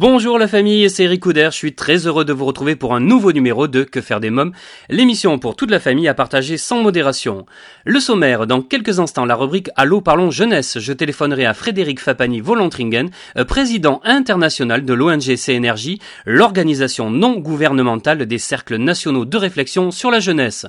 [0.00, 3.00] Bonjour la famille, c'est Eric Couder, je suis très heureux de vous retrouver pour un
[3.00, 4.52] nouveau numéro de Que faire des mômes,
[4.88, 7.46] l'émission pour toute la famille à partager sans modération.
[7.84, 12.40] Le sommaire, dans quelques instants, la rubrique Allô parlons jeunesse, je téléphonerai à Frédéric Fapani
[12.40, 19.90] Volantringen, euh, président international de l'ONG CNRJ, l'organisation non gouvernementale des cercles nationaux de réflexion
[19.90, 20.64] sur la jeunesse.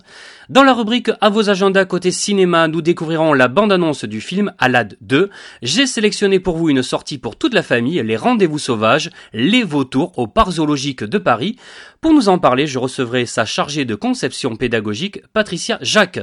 [0.49, 4.98] Dans la rubrique À vos agendas côté cinéma, nous découvrirons la bande-annonce du film Alad
[5.02, 5.30] 2.
[5.62, 10.17] J'ai sélectionné pour vous une sortie pour toute la famille, les rendez-vous sauvages, les vautours
[10.17, 11.57] au parc zoologique de Paris.
[12.02, 16.21] Pour nous en parler, je recevrai sa chargée de conception pédagogique, Patricia Jacques.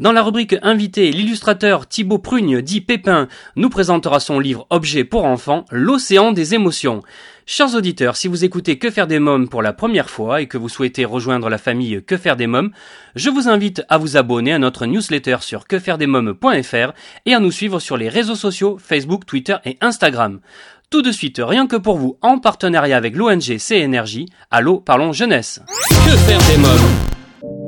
[0.00, 5.24] Dans la rubrique Invité, l'illustrateur Thibaut Prugne, dit Pépin, nous présentera son livre Objet pour
[5.24, 7.04] enfants, L'océan des émotions.
[7.50, 10.58] Chers auditeurs, si vous écoutez Que faire des mômes pour la première fois et que
[10.58, 12.72] vous souhaitez rejoindre la famille Que faire des mômes,
[13.14, 16.92] je vous invite à vous abonner à notre newsletter sur quefairedesmômes.fr
[17.24, 20.40] et à nous suivre sur les réseaux sociaux Facebook, Twitter et Instagram.
[20.90, 25.62] Tout de suite, rien que pour vous, en partenariat avec l'ONG CNRJ, Allô, parlons jeunesse.
[25.88, 27.17] Que faire des mômes?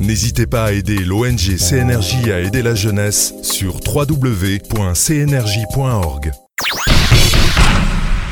[0.00, 4.62] N'hésitez pas à aider l'ONG CNRJ à aider la jeunesse sur www.cnrj.org.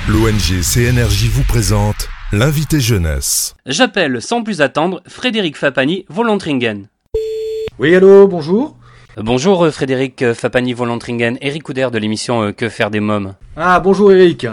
[0.08, 3.54] L'ONG CNRJ vous présente l'invité jeunesse.
[3.64, 6.88] J'appelle sans plus attendre Frédéric Fapani Volantringen.
[7.78, 8.76] Oui, allô, bonjour.
[9.16, 13.34] Bonjour euh, Frédéric Fapani Volantringen, Eric Couder de l'émission euh, Que faire des mômes?
[13.56, 14.48] Ah, bonjour Eric.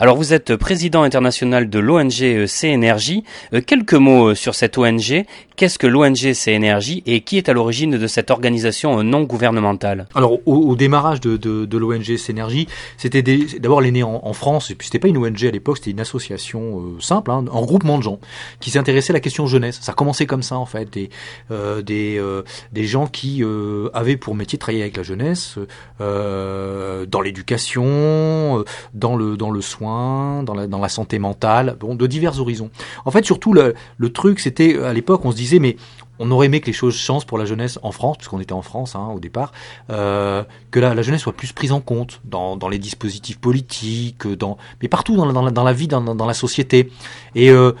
[0.00, 3.22] Alors vous êtes président international de l'ONG euh, CNRJ.
[3.52, 5.24] Euh, Quelques mots euh, sur cette ONG.
[5.56, 10.08] Qu'est-ce que l'ONG CNRJ et qui est à l'origine de cette organisation non gouvernementale?
[10.16, 12.66] Alors, au, démarrage de, de, de l'ONG Synergie,
[12.96, 13.22] c'était
[13.60, 16.00] d'abord elle est en, France, et puis c'était pas une ONG à l'époque, c'était une
[16.00, 18.18] association euh, simple, hein, un regroupement de gens
[18.58, 19.78] qui s'intéressaient à la question jeunesse.
[19.80, 21.08] Ça a commencé comme ça en fait, des,
[21.52, 22.42] euh, euh,
[22.72, 23.44] des gens qui
[23.92, 25.56] avaient pour métier de travailler avec la jeunesse,
[26.00, 32.06] dans l'éducation, dans le, dans le soin, dans la, dans la santé mentale, bon, de
[32.08, 32.70] divers horizons.
[33.04, 35.76] En fait, surtout, le, le truc, c'était à l'époque, on se mais
[36.18, 38.62] on aurait aimé que les choses changent pour la jeunesse en France, puisqu'on était en
[38.62, 39.52] France hein, au départ,
[39.90, 44.88] euh, que la, jeunesse soit plus prise en compte dans, les dispositifs politiques, dans, mais
[44.88, 46.90] partout dans la, vie, dans, la société.
[47.34, 47.72] Et euh,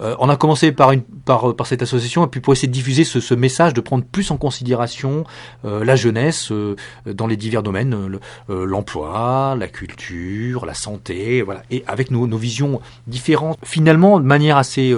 [0.00, 1.02] euh, on a commencé par, une,
[1.38, 4.36] par, cette association, et puis pour essayer de diffuser ce, message, de prendre plus en
[4.36, 5.24] considération
[5.64, 6.74] euh, la jeunesse euh,
[7.06, 8.08] dans les divers domaines, euh,
[8.48, 13.58] le- l'emploi, la culture, la santé, voilà, et avec nos, visions différentes.
[13.62, 14.94] Finalement, de manière assez,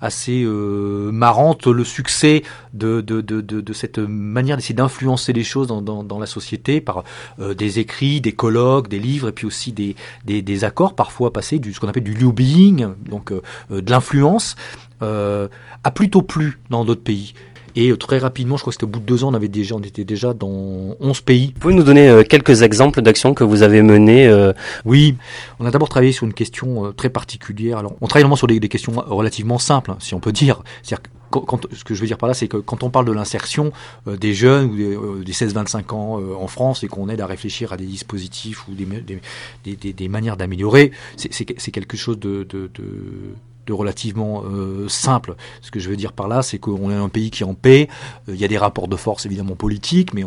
[0.00, 2.42] assez marrante, le succès
[2.74, 6.80] de, de, de, de, cette manière d'essayer d'influencer les choses dans, dans, dans la société
[6.80, 7.04] par
[7.38, 11.58] des écrits, des colloques, des livres, et puis aussi des, des, des accords parfois passés,
[11.58, 14.56] du, ce qu'on appelle du lobbying, donc de l'influence,
[15.02, 17.34] a plutôt plu dans d'autres pays.
[17.74, 19.48] Et euh, très rapidement, je crois que c'était au bout de deux ans, on avait
[19.48, 21.52] déjà, on était déjà dans 11 pays.
[21.54, 24.52] Vous pouvez nous donner euh, quelques exemples d'actions que vous avez menées euh,
[24.84, 25.16] Oui,
[25.58, 27.78] on a d'abord travaillé sur une question euh, très particulière.
[27.78, 30.62] Alors, on travaille vraiment sur des, des questions relativement simples, hein, si on peut dire.
[30.82, 33.06] C'est-à-dire quand, quand- ce que je veux dire par là, c'est que quand on parle
[33.06, 33.72] de l'insertion
[34.06, 37.22] euh, des jeunes ou des, euh, des 16-25 ans euh, en France et qu'on aide
[37.22, 39.18] à réfléchir à des dispositifs ou des, des,
[39.64, 43.32] des- des- des manières d'améliorer, c'est- c'est c'est quelque chose de, de, de-
[43.66, 45.34] de relativement euh, simple.
[45.60, 47.54] Ce que je veux dire par là, c'est qu'on est un pays qui est en
[47.54, 47.88] paix.
[48.28, 50.24] Euh, Il y a des rapports de force évidemment politiques, mais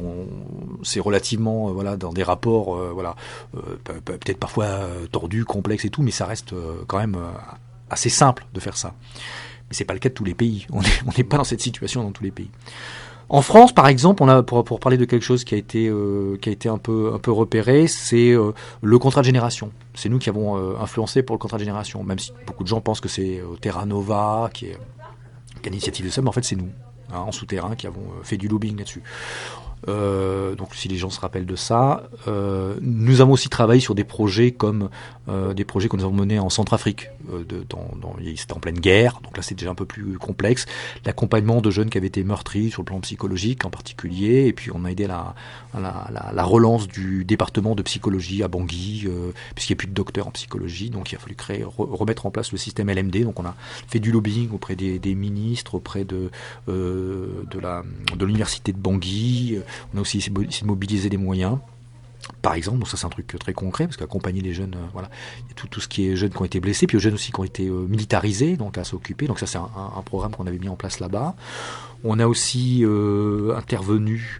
[0.83, 3.15] c'est relativement euh, voilà dans des rapports voilà
[3.83, 4.79] pe- pe- peut-être parfois
[5.11, 6.53] tordus, complexes et tout, mais ça reste
[6.87, 7.17] quand même
[7.89, 8.93] assez simple de faire ça.
[9.69, 10.67] Mais c'est pas le cas de tous les pays.
[10.71, 10.81] On
[11.17, 12.49] n'est pas dans cette situation dans tous les pays.
[13.29, 15.87] En France, par exemple, on a pour, pour parler de quelque chose qui a été
[15.87, 18.51] euh, qui a été un peu un peu repéré, c'est euh,
[18.81, 19.71] le contrat de génération.
[19.95, 22.69] C'est nous qui avons euh, influencé pour le contrat de génération, même si beaucoup de
[22.69, 24.77] gens pensent que c'est Terra Nova qui est,
[25.61, 26.69] qui est l'initiative de ça, mais en fait c'est nous,
[27.11, 29.01] hein, en souterrain, qui avons fait du lobbying là-dessus.
[29.87, 32.09] Donc si les gens se rappellent de ça,
[32.81, 34.89] nous avons aussi travaillé sur des projets comme
[35.27, 37.09] des projets que nous avons menés en Centrafrique.
[37.33, 37.43] Euh,
[38.35, 40.65] c'était en pleine guerre, donc là c'est déjà un peu plus complexe.
[41.05, 44.71] L'accompagnement de jeunes qui avaient été meurtris sur le plan psychologique en particulier, et puis
[44.73, 45.35] on a aidé la,
[45.73, 49.87] la, la, la relance du département de psychologie à Bangui, euh, puisqu'il n'y a plus
[49.87, 53.23] de docteurs en psychologie, donc il a fallu créer, remettre en place le système LMD.
[53.23, 53.55] Donc on a
[53.87, 56.29] fait du lobbying auprès des, ministres, auprès de,
[56.69, 59.57] euh, de, l'université de Bangui.
[59.93, 61.57] On a aussi essayé de mobiliser des moyens
[62.41, 65.09] par exemple, donc ça c'est un truc très concret parce qu'accompagner les jeunes, euh, voilà,
[65.39, 67.13] il y a tout, ce qui est jeunes qui ont été blessés, puis les jeunes
[67.15, 69.27] aussi qui ont été euh, militarisés, donc à s'occuper.
[69.27, 71.35] Donc ça c'est un, programme qu'on avait mis en place là-bas.
[72.03, 74.39] On a aussi euh, intervenu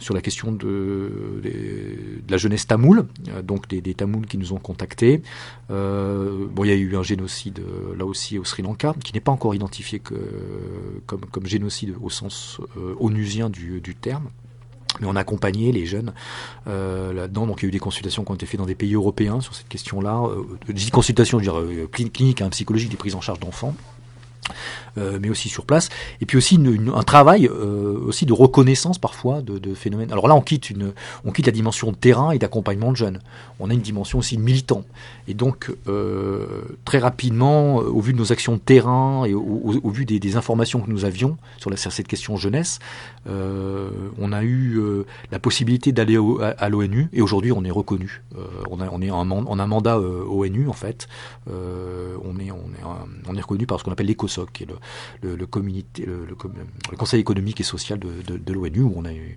[0.00, 1.40] sur la question de,
[2.28, 3.06] la jeunesse tamoule,
[3.44, 5.22] donc des, Tamouls qui nous ont contactés.
[5.68, 7.62] Bon, il y a eu un génocide
[7.96, 10.02] là aussi au Sri Lanka, qui n'est pas encore identifié
[11.06, 12.60] comme, génocide au sens
[12.98, 14.28] onusien du terme.
[15.00, 16.12] Mais on a accompagné les jeunes
[16.66, 17.46] euh, là-dedans.
[17.46, 19.40] Donc il y a eu des consultations qui ont été faites dans des pays européens
[19.40, 20.22] sur cette question-là.
[20.24, 23.74] Euh, dis consultations, je dire euh, clinique, hein, psychologique, des prises en charge d'enfants.
[24.96, 25.88] Euh, mais aussi sur place.
[26.20, 30.12] Et puis aussi une, une, un travail euh, aussi de reconnaissance parfois de, de, phénomènes.
[30.12, 30.92] Alors là, on quitte une,
[31.24, 33.18] on quitte la dimension de terrain et d'accompagnement de jeunes.
[33.58, 34.84] On a une dimension aussi militant.
[35.26, 39.74] Et donc euh, très rapidement, au vu de nos actions de terrain et au, au,
[39.82, 42.78] au vu des, des, informations que nous avions sur, la, sur cette question jeunesse,
[43.28, 47.70] euh, on a eu euh, la possibilité d'aller à, à l'ONU et aujourd'hui on est
[47.70, 48.22] reconnu.
[48.70, 51.08] on, a, on est en un mandat ONU en fait.
[51.48, 52.84] on est on est
[53.26, 54.66] on est reconnu par ce qu'on appelle l'ECOSOC, qui
[55.22, 59.36] le, le, le, Conseil économique et social de, de, de l'ONU, où on a eu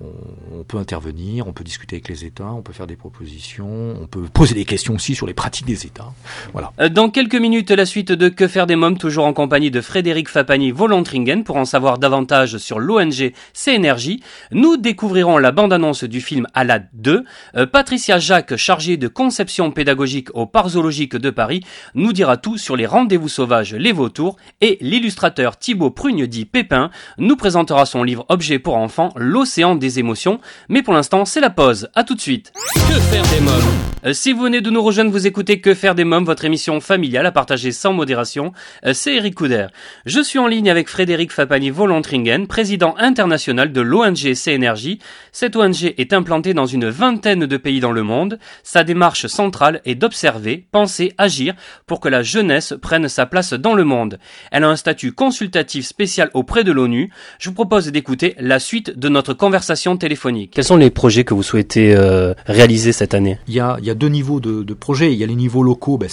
[0.00, 3.96] on, on, peut intervenir, on peut discuter avec les États, on peut faire des propositions,
[4.00, 6.12] on peut poser des questions aussi sur les pratiques des États.
[6.52, 6.72] Voilà.
[6.90, 10.28] Dans quelques minutes, la suite de Que faire des mômes, toujours en compagnie de Frédéric
[10.28, 14.18] Fapani Volontringen pour en savoir davantage sur l'ONG CNRJ.
[14.52, 17.24] Nous découvrirons la bande-annonce du film Alad 2.
[17.56, 21.60] Euh, Patricia Jacques, chargée de conception pédagogique au Parc zoologique de Paris,
[21.94, 26.90] nous dira tout sur les rendez-vous sauvages, les vautours, et l'illustrateur Thibaut Prugne dit Pépin
[27.18, 30.40] nous présentera son livre objet pour enfants, L'océan des émotions.
[30.70, 31.88] Mais pour l'instant, c'est la pause.
[31.94, 32.52] À tout de suite.
[32.74, 33.72] Que faire des mômes?
[34.06, 36.80] Euh, Si vous venez de nous rejoindre, vous écoutez Que faire des mômes, votre émission
[36.80, 38.52] familiale à partager sans modération.
[38.86, 39.66] Euh, c'est Eric Couder.
[40.06, 44.98] Je suis en ligne avec Frédéric Fapani Volontringen, président international de l'ONG CNRJ.
[45.32, 48.38] Cette ONG est implantée dans une vingtaine de pays dans le monde.
[48.62, 51.54] Sa démarche centrale est d'observer, penser, agir
[51.86, 54.18] pour que la jeunesse prenne sa place dans le monde.
[54.50, 57.10] Elle a un statut consultatif spécial auprès de l'ONU.
[57.38, 60.52] Je vous propose d'écouter la suite de notre conversation téléphonique.
[60.54, 63.38] Quels sont les projets que vous souhaitez euh, réaliser cette année?
[63.48, 65.12] Il y, a, il y, a, deux niveaux de, de, projets.
[65.12, 65.98] Il y a les niveaux locaux.
[65.98, 66.08] Ben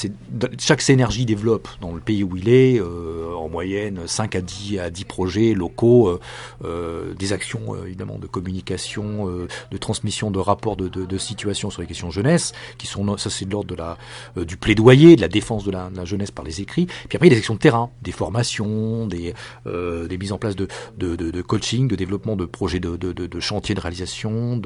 [0.59, 4.79] chaque CNRJ développe dans le pays où il est, euh, en moyenne, 5 à 10,
[4.79, 6.19] à 10 projets locaux, euh,
[6.65, 9.27] euh des actions évidemment de communication,
[9.71, 13.29] de transmission de rapports de, de, de, situation sur les questions jeunesse, qui sont, ça
[13.29, 13.97] c'est de l'ordre de la,
[14.43, 16.85] du plaidoyer, de la défense de la, de la, jeunesse par les écrits.
[16.85, 19.33] Puis après, il y a des actions de terrain, des formations, des,
[19.65, 20.67] des mises en place de,
[20.97, 24.61] de, coaching, de développement de projets de, de, de, de chantier de réalisation.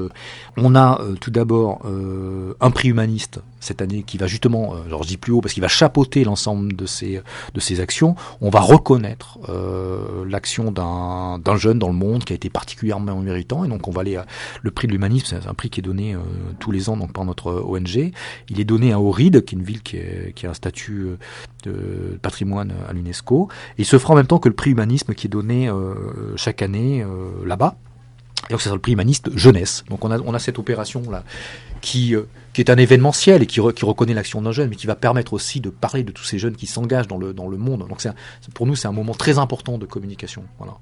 [0.58, 4.86] On a euh, tout d'abord euh, un prix humaniste cette année qui va justement, euh,
[4.86, 8.16] alors je dis plus haut parce qu'il va chapeauter l'ensemble de ces actions.
[8.42, 9.40] On va reconnaître
[10.28, 14.02] l'action d'un jeune dans le monde qui a été particulièrement méritant et donc on va
[14.02, 14.26] aller à,
[14.62, 16.16] le prix de l'humanisme, c'est un prix qui est donné
[16.60, 18.12] tous les ans par notre ONG.
[18.50, 19.98] Il est donné à Ohrid, qui est une ville qui,
[20.46, 21.08] a un statut
[21.64, 23.50] de patrimoine à l'UNESCO.
[23.78, 25.72] Il se fera en même temps que le prix humanisme qui est donné
[26.36, 27.04] chaque année
[27.46, 27.78] là-bas.
[28.50, 29.84] Donc c'est le prix humaniste jeunesse.
[29.90, 31.24] Donc on a, on a cette opération là
[31.82, 34.88] qui, euh, qui est un événementiel et qui, qui reconnaît l'action d'un jeune, mais qui
[34.88, 37.58] va permettre aussi de parler de tous ces jeunes qui s'engagent dans le, dans le
[37.58, 37.88] monde.
[37.88, 38.02] Donc
[38.54, 40.78] pour nous c'est un moment très important de communication, voilà,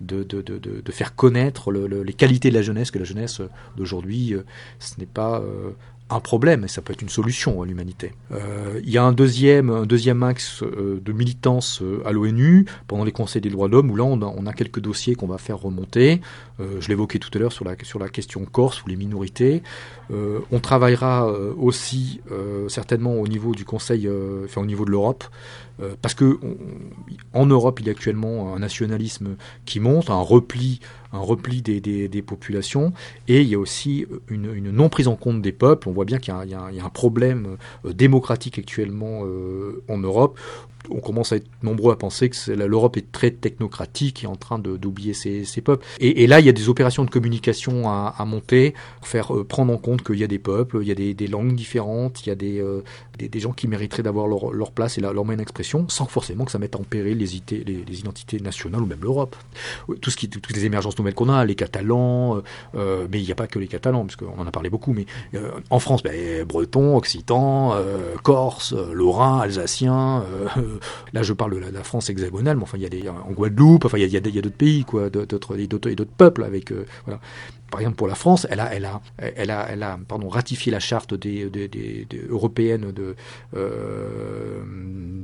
[0.00, 3.04] de, de, de, de faire connaître le, le, les qualités de la jeunesse, que la
[3.04, 3.40] jeunesse
[3.76, 4.44] d'aujourd'hui, euh,
[4.78, 5.70] ce n'est pas euh,
[6.10, 8.12] un problème, et ça peut être une solution à l'humanité.
[8.32, 12.66] Euh, il y a un deuxième, un deuxième axe euh, de militance euh, à l'ONU
[12.86, 15.26] pendant les conseils des droits de l'homme, où là on on a, quelques dossiers qu'on
[15.26, 16.20] va faire remonter.
[16.60, 19.62] Euh, je l'évoquais tout à l'heure sur la, sur la question corse ou les minorités.
[20.10, 22.20] Euh, on travaillera euh, aussi
[22.68, 24.08] certainement au niveau du Conseil,
[24.44, 25.24] enfin au niveau de l'Europe,
[26.00, 26.38] parce que
[27.32, 30.80] en Europe il y a actuellement un nationalisme qui monte, un repli
[31.12, 32.92] un repli des, des, populations,
[33.28, 35.88] et il y a aussi une, non prise en compte des peuples.
[35.88, 39.24] On voit bien qu'il y, a un problème démocratique actuellement
[39.88, 40.38] en Europe.
[40.90, 44.58] On commence à être nombreux à penser que l'Europe est très technocratique et en train
[44.58, 45.84] d'oublier ses, ses peuples.
[46.00, 49.72] Et, là, il y a des opérations de communication à, à monter, faire euh, prendre
[49.72, 52.32] en compte qu'il y a des peuples, il y a des, langues différentes, il y
[52.32, 52.82] a des, euh,
[53.18, 56.06] des, des gens qui mériteraient d'avoir leur, leur place et la- leur moyen d'expression, sans
[56.06, 59.36] forcément que ça mette en péril les, ité- les, identités nationales ou même l'Europe.
[60.00, 62.42] Tout ce qui, toutes les émergences nouvelles qu'on a, les Catalans,
[62.74, 64.92] euh, mais il n'y a pas que les Catalans, parce qu'on en a parlé beaucoup,
[64.92, 65.06] mais
[65.70, 67.74] en France, ben, Breton, Occitan,
[68.22, 70.24] Corse, Lorrain, Alsacien.
[71.12, 73.84] Là, je parle de la, France hexagonale, mais enfin, il y a des en Guadeloupe,
[73.84, 77.20] enfin, il y a, d'autres pays, quoi, d'autres et d'autres peuples avec, euh, voilà.
[77.72, 81.14] Par exemple, pour la France, elle a, elle a, elle a, pardon, ratifié la charte
[81.14, 81.50] de,
[83.54, 84.62] euh,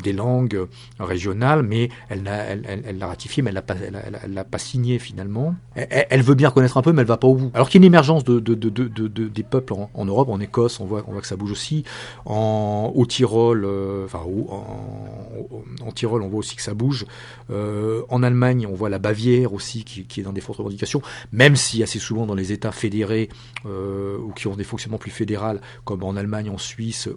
[0.03, 0.67] des langues
[0.99, 5.55] régionales, mais elle l'a, ratifiée, mais elle l'a pas, signée finalement.
[5.75, 7.51] Elle, veut bien reconnaître un peu, mais elle va pas au bout.
[7.53, 10.05] Alors qu'il y a une émergence de, de, de, de, de- de- des peuples en,
[10.07, 11.85] Europe, en Écosse, on voit, que ça bouge aussi.
[12.25, 15.38] En, au Tyrol, euh, enfin, en,
[15.81, 17.07] en Tyrol, on voit aussi que ça bouge.
[17.51, 21.03] Euh, en Allemagne, on voit la Bavière aussi qui, est dans des fortes revendications,
[21.33, 23.29] même si assez souvent dans les États fédérés
[23.67, 27.09] euh, ou qui ont des fonctionnements plus fédérales, comme en Allemagne, en Suisse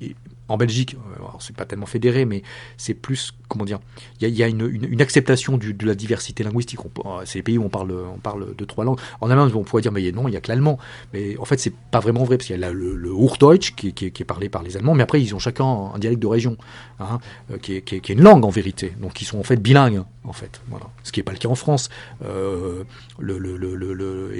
[0.00, 0.16] et-
[0.50, 2.42] en Belgique, euh, c'est pas tellement fédéré, mais
[2.76, 3.80] c'est plus comment dire,
[4.20, 6.78] il y a, une, acceptation de la diversité linguistique.
[6.80, 9.00] Euh, C'est les pays où on parle, on parle de trois langues.
[9.20, 10.78] En Allemagne, on pourrait dire, mais non, il y a que l'allemand.
[11.12, 13.88] Mais en fait, c'est pas vraiment vrai parce qu'il y a le, le Hochdeutsch qui,
[13.88, 16.56] est- parlé par les Allemands, mais après ils ont chacun un dialecte de région,
[17.00, 17.18] hein,
[17.50, 18.92] euh, qui, est, une langue en vérité.
[19.00, 20.60] Donc ils sont en fait bilingues, en fait.
[20.68, 20.86] Voilà.
[21.02, 21.88] Ce qui n'est pas le cas en France.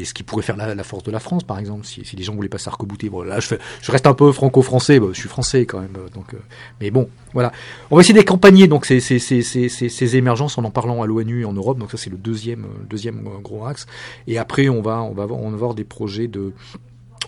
[0.00, 2.34] Et ce qui pourrait faire la, force de la France, par exemple, si, les gens
[2.34, 3.10] voulaient pas s'arc-bouter.
[3.26, 3.54] Là, je,
[3.90, 4.98] reste un peu franco-français.
[4.98, 5.94] Bon, je suis français quand même.
[5.98, 6.38] euh, Donc, euh,
[6.80, 7.52] mais bon, voilà.
[7.90, 11.02] On va essayer d'accompagner donc ces, ces, ces, ces, ces, ces émergences en en parlant
[11.02, 11.78] à l'ONU en Europe.
[11.78, 13.86] Donc ça, c'est le deuxième, euh, deuxième gros axe.
[14.26, 16.52] Et après, on va, on va, on va avoir des projets de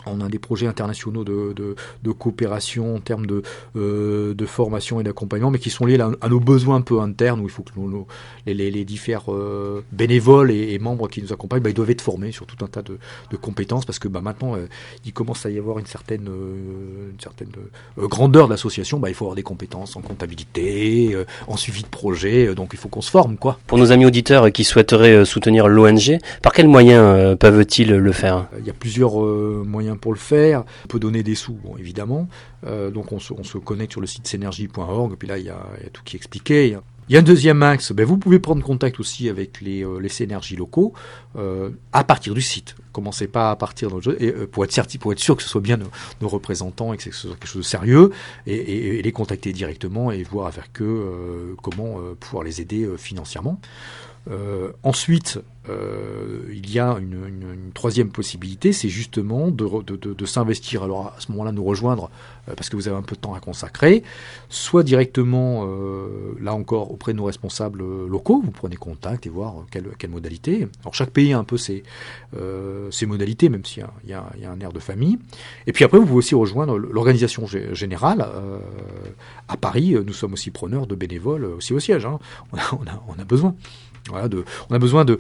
[0.07, 3.43] on a des projets internationaux de, de, de coopération en termes de,
[3.77, 7.01] euh, de formation et d'accompagnement, mais qui sont liés à, à nos besoins un peu
[7.01, 8.07] internes, où il faut que nos, nos-
[8.47, 11.91] les, les, les différents euh, bénévoles et, et membres qui nous accompagnent, bah, ils doivent
[11.91, 12.99] être formés sur tout un tas de,
[13.31, 14.67] de compétences, parce que bah, maintenant, euh,
[15.05, 17.51] il commence à y avoir une certaine, une certaine
[17.99, 18.99] grandeur de l'association.
[18.99, 21.17] Bah, il faut avoir des compétences en comptabilité,
[21.47, 23.59] en suivi de projet, donc il faut qu'on se forme, quoi.
[23.67, 28.47] Pour nos amis auditeurs qui souhaiteraient soutenir l'ONG, par quels moyens peuvent-ils le faire?
[28.59, 29.63] Il y a plusieurs euh,
[29.97, 30.65] pour le faire.
[30.85, 32.29] On peut donner des sous, évidemment.
[32.67, 35.51] Euh, donc on se, on se connecte sur le site synergie.org, puis là il y,
[35.51, 36.77] a, tout qui est expliqué.
[37.09, 39.99] Il y a, un deuxième axe, ben, vous pouvez prendre contact aussi avec les, euh,
[39.99, 40.93] les synergies locaux
[41.37, 42.77] euh, à partir du site.
[42.93, 45.79] Commencez pas à partir euh, pour, être certi, pour être sûr que ce soit bien
[46.21, 48.11] nos, représentants et que ce soit quelque chose de sérieux,
[48.47, 53.61] et, les contacter directement et voir avec eux comment pouvoir les aider financièrement.
[54.31, 60.15] Euh, ensuite, euh, il y a une, une- une troisième possibilité, c'est justement de, de,
[60.15, 60.85] de- s'investir.
[60.85, 62.09] Alors à ce moment-là, nous rejoindre
[62.49, 64.05] euh, parce que vous avez un peu de temps à consacrer,
[64.49, 68.41] soit directement, euh, là encore, auprès de nos responsables euh, locaux.
[68.45, 70.69] Vous prenez contact et voir euh, quelle, quelle modalité.
[70.83, 71.83] Alors chaque pays a un peu ses,
[72.91, 75.19] ses modalités, même s'il y y, y a un air de famille.
[75.67, 78.25] Et puis après, vous pouvez aussi rejoindre l'organisation gé- générale.
[79.49, 82.07] à Paris, nous sommes aussi preneurs de bénévoles aussi au siège.
[82.07, 82.19] hein.
[82.53, 83.55] On, a, on a besoin.
[84.09, 84.29] Voilà,
[84.69, 85.17] on a besoin de,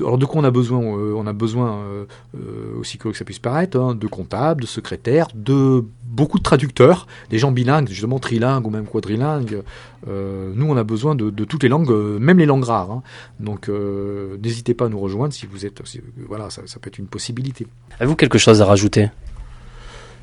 [0.00, 2.04] alors de quoi on a besoin euh, On a besoin euh,
[2.36, 7.06] euh, aussi que ça puisse paraître, hein, de comptables, de secrétaires, de beaucoup de traducteurs,
[7.30, 9.62] des gens bilingues, justement trilingues ou même quadrilingues.
[10.06, 12.90] Nous, on a besoin de, toutes les langues, même les langues rares.
[12.90, 13.02] hein.
[13.40, 13.70] Donc,
[14.42, 15.82] n'hésitez pas à nous rejoindre si vous êtes,
[16.28, 17.66] voilà, ça, ça peut être une possibilité.
[17.98, 19.08] Avez-vous quelque chose à rajouter?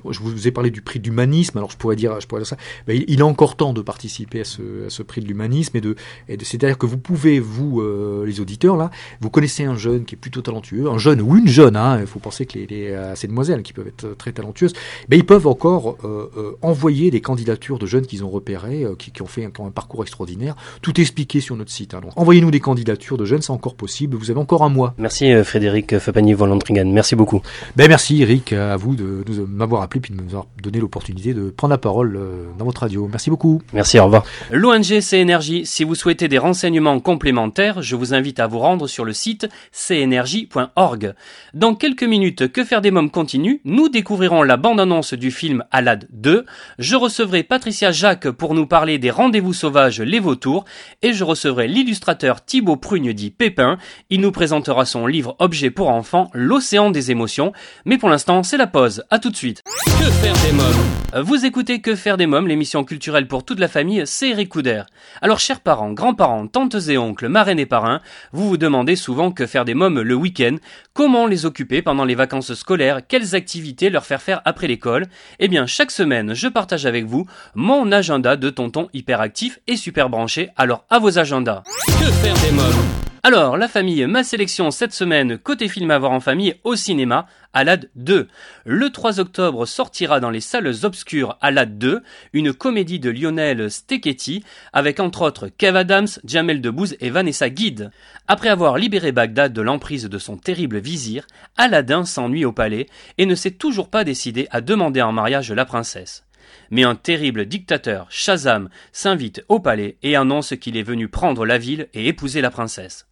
[0.10, 2.48] Je vous ai parlé du prix de l'humanisme, alors je pourrais dire, je pourrais dire
[2.48, 2.58] ça.
[2.88, 5.75] Ben, il, il est encore temps de participer à ce, à ce prix de l'humanisme
[5.77, 5.96] et de,
[6.27, 8.89] et de c'est-à-dire que vous pouvez, vous, euh, les auditeurs là,
[9.22, 12.08] vous connaissez un jeune qui est plutôt talentueux, un jeune ou une jeune, hein, il
[12.08, 14.74] faut penser que les, les euh, ces demoiselles qui peuvent être très talentueuses,
[15.10, 18.96] ben ils peuvent encore euh, euh, envoyer des candidatures de jeunes qu'ils ont repérés, euh,
[18.96, 21.93] qui, qui ont fait un, qui ont un parcours extraordinaire, tout expliqué sur notre site.
[21.93, 22.01] hein.
[22.15, 24.15] Envoyez-nous des candidatures de jeunes, c'est encore possible.
[24.15, 24.93] Vous avez encore un mois.
[24.98, 27.41] Merci euh, Frédéric Fepagny-Volantringen, merci beaucoup.
[27.75, 31.33] Ben merci Eric, à vous de, de m'avoir appelé puis de nous avoir donné l'opportunité
[31.33, 33.07] de prendre la parole euh, dans votre radio.
[33.12, 33.62] Merci beaucoup.
[33.74, 34.24] Merci, au revoir.
[34.51, 39.05] L'ONG CNRJ, si vous souhaitez des renseignements complémentaires, je vous invite à vous rendre sur
[39.05, 41.13] le site cnrj.org.
[41.53, 46.07] Dans quelques minutes, Que faire des mômes continue, nous découvrirons la bande-annonce du film Alad
[46.12, 46.45] 2,
[46.79, 50.65] je recevrai Patricia Jacques pour nous parler des rendez-vous sauvages Les Vautours,
[51.01, 53.77] et je recevrai l'illustrateur Thibaut Prugne dit Pépin,
[54.10, 57.53] il nous présentera son livre objet pour enfants, L'océan des émotions,
[57.86, 59.63] mais pour l'instant c'est la pause, à tout de suite.
[59.85, 63.67] Que faire des mômes Vous écoutez Que faire des mômes, l'émission culturelle pour toute la
[63.67, 64.83] famille, c'est Eric Couder.
[65.21, 69.45] Alors chers parents, grands-parents, tantes et oncles, marraines et parrains, vous vous demandez souvent que
[69.45, 70.55] faire des mômes le week-end,
[70.93, 75.07] comment les occuper pendant les vacances scolaires, quelles activités leur faire faire après l'école?
[75.39, 80.09] Eh bien chaque semaine, je partage avec vous mon agenda de tonton hyperactif et super
[80.09, 81.63] branché, alors à vos agendas.
[81.88, 86.11] Que faire des mômes Alors, la famille, ma sélection cette semaine, côté film à voir
[86.11, 88.27] en famille au cinéma, Alad 2.
[88.65, 92.01] Le 3 octobre sortira dans les salles obscures Alad 2,
[92.33, 97.91] une comédie de Lionel Steketty, avec entre autres Kev Adams, Jamel Debbouze et Vanessa Guide.
[98.27, 102.87] Après avoir libéré Bagdad de l'emprise de son terrible vizir, Aladdin s'ennuie au palais
[103.19, 106.23] et ne s'est toujours pas décidé à demander en mariage la princesse.
[106.71, 111.59] Mais un terrible dictateur, Shazam, s'invite au palais et annonce qu'il est venu prendre la
[111.59, 113.05] ville et épouser la princesse.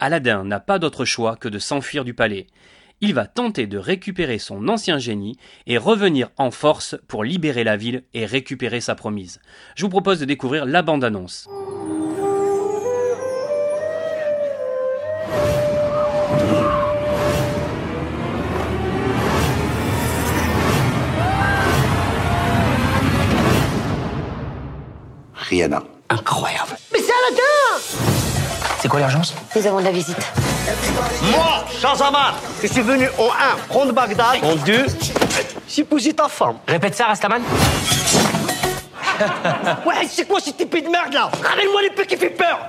[0.00, 2.46] Aladdin n'a pas d'autre choix que de s'enfuir du palais.
[3.02, 7.76] Il va tenter de récupérer son ancien génie et revenir en force pour libérer la
[7.76, 9.40] ville et récupérer sa promise.
[9.76, 11.48] Je vous propose de découvrir la bande-annonce.
[25.34, 25.82] Rihanna.
[26.08, 26.76] Incroyable.
[26.92, 28.19] Mais c'est Aladdin
[28.80, 30.16] C'est quoi l'urgence Nous avons de la visite.
[31.30, 33.28] Moi, Shazamar, je suis venu en 1
[33.68, 34.86] prendre Bagdad, en 2
[35.68, 36.56] j'épouser ta femme.
[36.66, 37.42] Répète ça, Rastaman.
[39.86, 41.30] Ouais, c'est quoi cette épée de merde là?
[41.42, 42.66] Ramène-moi l'épée qui fait peur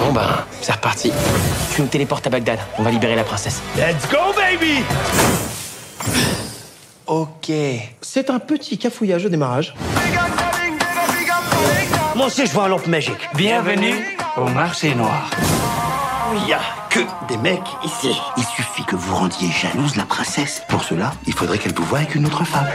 [0.00, 1.12] Bon ben, c'est reparti.
[1.74, 2.58] Tu nous téléportes à Bagdad.
[2.78, 3.60] On va libérer la princesse.
[3.76, 4.82] Let's go baby
[7.06, 7.52] Ok.
[8.02, 9.74] C'est un petit cafouillage au démarrage.
[12.28, 13.26] Aussi je vois un lampe magique.
[13.36, 13.94] Bienvenue
[14.36, 15.30] au marché noir.
[16.34, 18.14] Il n'y a que des mecs ici.
[18.36, 20.60] Il suffit que vous rendiez jalouse la princesse.
[20.68, 22.66] Pour cela, il faudrait qu'elle vous voie avec une autre femme.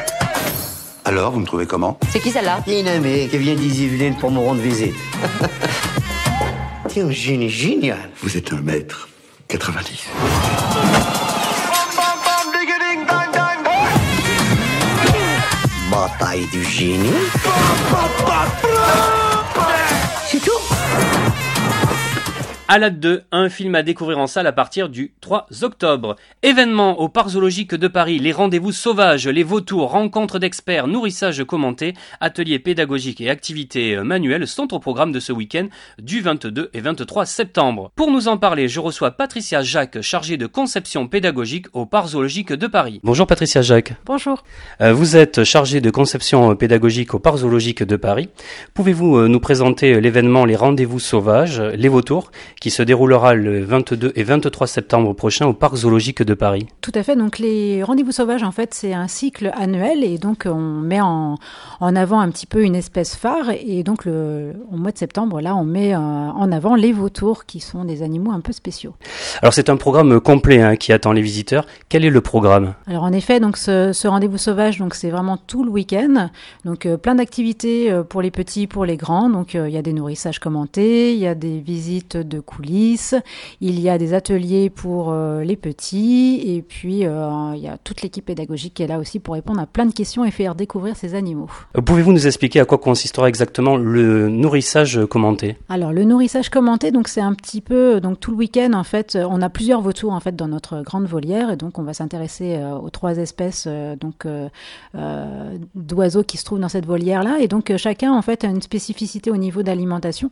[1.05, 1.99] Alors, vous me trouvez comment?
[2.09, 2.63] C'est qui celle-là?
[2.65, 4.95] C'est une amie qui vient des Yvelines pour me rendre visite.
[6.89, 8.09] T'es un génie génial.
[8.23, 9.07] Vous êtes un maître.
[9.49, 10.07] 90.
[15.91, 17.13] Bataille du génie.
[22.69, 26.15] Alad 2, un film à découvrir en salle à partir du 3 octobre.
[26.43, 31.93] Événement au Parc Zoologique de Paris, les rendez-vous sauvages, les vautours, rencontres d'experts, nourrissage commenté,
[32.21, 35.67] ateliers pédagogiques et activités manuelles sont au programme de ce week-end
[36.01, 37.91] du 22 et 23 septembre.
[37.97, 42.53] Pour nous en parler, je reçois Patricia Jacques, chargée de conception pédagogique au Parc Zoologique
[42.53, 43.01] de Paris.
[43.03, 43.93] Bonjour Patricia Jacques.
[44.05, 44.45] Bonjour.
[44.79, 48.29] Euh, vous êtes chargée de conception pédagogique au Parc Zoologique de Paris.
[48.73, 52.31] Pouvez-vous euh, nous présenter l'événement Les Rendez-vous Sauvages, les vautours,
[52.63, 56.93] qui se déroulera le 22 et 23 septembre prochain au Parc Zoologique de Paris Tout
[56.95, 57.17] à fait.
[57.17, 61.37] Donc les rendez-vous sauvages, en fait, c'est un cycle annuel et donc on met en,
[61.81, 65.41] en avant un petit peu une espèce phare et donc le, au mois de septembre,
[65.41, 68.93] là, on met euh, en avant les vautours qui sont des animaux un peu spéciaux.
[69.41, 71.65] Alors c'est un programme complet hein, qui attend les visiteurs.
[71.89, 72.75] Quel est le programme?
[72.87, 76.29] Alors en effet, donc ce, ce rendez-vous sauvage, donc c'est vraiment tout le week-end.
[76.63, 79.29] Donc euh, plein d'activités euh, pour les petits, pour les grands.
[79.29, 83.15] Donc euh, il y a des nourrissages commentés, il y a des visites de coulisses,
[83.61, 86.41] il y a des ateliers pour euh, les petits.
[86.45, 89.59] Et puis euh, il y a toute l'équipe pédagogique qui est là aussi pour répondre
[89.59, 91.49] à plein de questions et faire découvrir ces animaux.
[91.85, 95.57] Pouvez-vous nous expliquer à quoi consistera exactement le nourrissage commenté?
[95.69, 99.17] Alors le nourrissage commenté, donc c'est un petit peu donc tout le week-end en fait,
[99.17, 101.51] on a plusieurs vautours en fait dans notre grande volière.
[101.51, 104.49] Et donc on va s'intéresser euh, aux trois espèces euh, donc euh,
[104.95, 108.47] euh, d'oiseaux qui se trouvent dans cette volière là et donc chacun en fait a
[108.47, 110.29] une spécificité au niveau d'alimentation.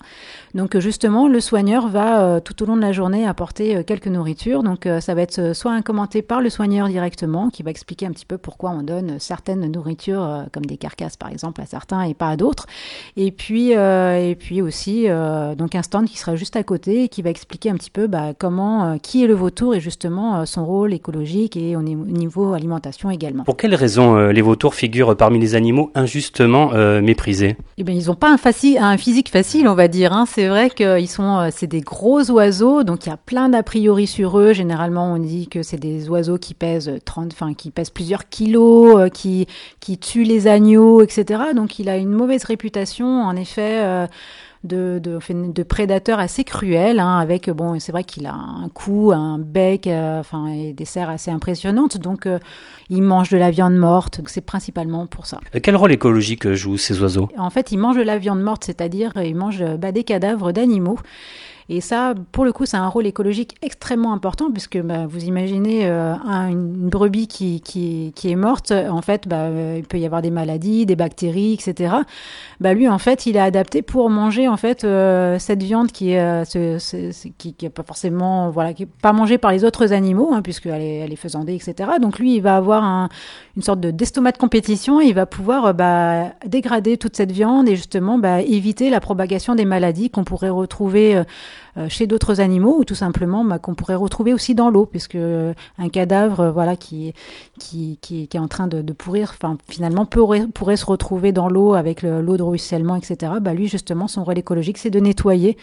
[0.54, 4.08] Donc justement le soigneur va euh, tout au long de la journée apporter euh, quelques
[4.08, 4.64] nourritures.
[4.64, 8.06] Donc euh, ça va être soit un commenté par le soigneur directement qui va expliquer
[8.08, 12.04] un petit peu pourquoi on donne certaines nourritures comme des carcasses par exemple à certains
[12.04, 12.66] et pas à d'autres.
[13.18, 15.08] Et puis et puis aussi
[15.58, 18.08] donc un stand qui sera juste à côté et qui va expliquer un petit peu
[18.08, 22.06] bah, comment qui est le vautour et justement son rôle écologique et au ni- au
[22.06, 23.44] niveau alimentation également.
[23.44, 26.72] Pour quelles raisons les vautours figurent parmi les animaux injustement
[27.02, 27.58] méprisés?
[27.78, 30.14] Eh bien, ils n'ont pas un, faci- un physique facile, on va dire.
[30.14, 30.26] hein.
[30.28, 34.08] C'est vrai qu'ils sont, c'est des gros oiseaux, donc il y a plein d'a priori
[34.08, 34.54] sur eux.
[34.54, 38.96] Généralement, on dit que c'est des oiseaux qui pèsent 30, enfin qui pèsent plusieurs kilos,
[38.98, 39.46] euh, qui
[39.82, 41.42] qui tuent les agneaux, etc.
[41.54, 43.82] Donc, il a une mauvaise réputation, en effet.
[43.84, 44.08] euh,
[44.64, 45.18] de, de,
[45.52, 49.88] de prédateur assez cruel, hein, avec bon, c'est vrai qu'il a un cou, un bec,
[49.88, 51.98] euh, enfin et des serres assez impressionnantes.
[51.98, 52.38] Donc, euh,
[52.90, 54.20] il mange de la viande morte.
[54.20, 55.40] Donc, c'est principalement pour ça.
[55.64, 57.28] Quel rôle écologique jouent ces oiseaux?
[57.38, 61.00] En fait, ils mangent de la viande morte, c'est-à-dire ils mangent bah, des cadavres d'animaux.
[61.74, 65.86] Et ça, pour le coup, c'est un rôle écologique extrêmement important puisque bah, vous imaginez
[65.86, 66.16] euh,
[66.50, 70.32] une brebis qui, qui, est morte, en fait, bah, euh, il peut y avoir des
[70.32, 71.96] maladies, des bactéries, etc.
[72.60, 76.12] Bah, lui, en fait, il est adapté pour manger en fait euh, cette viande qui
[76.12, 76.44] est,
[77.38, 80.98] qui, pas forcément, voilà, qui est pas mangée par les autres animaux, hein, puisqu'elle est,
[80.98, 81.92] elle est faisandée, etc.
[82.02, 83.08] Donc lui, il va avoir un,
[83.56, 85.00] une sorte de d'estomac de compétition.
[85.00, 89.56] Et il va pouvoir bah, dégrader toute cette viande et justement bah, éviter la propagation
[89.56, 91.24] des maladies qu'on pourrait retrouver
[91.90, 95.54] chez d'autres animaux ou tout simplement bah, qu'on pourrait retrouver aussi dans l'eau, puisque euh,
[95.78, 97.14] un cadavre euh, voilà, qui,
[97.60, 99.36] qui, qui, est en train de, pourrir,
[99.68, 103.34] finalement pourrait, pourrait se retrouver dans l'eau avec l'eau de ruissellement, etc.
[103.42, 105.58] Bah, lui, justement, son rôle écologique, c'est de nettoyer